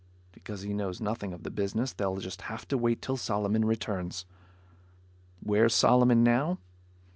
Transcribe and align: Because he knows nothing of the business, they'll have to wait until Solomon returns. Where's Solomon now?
Because 0.31 0.63
he 0.63 0.73
knows 0.73 0.99
nothing 0.99 1.31
of 1.31 1.43
the 1.43 1.51
business, 1.51 1.93
they'll 1.93 2.19
have 2.45 2.67
to 2.69 2.75
wait 2.75 2.97
until 2.97 3.17
Solomon 3.17 3.63
returns. 3.65 4.25
Where's 5.43 5.75
Solomon 5.75 6.23
now? 6.23 6.57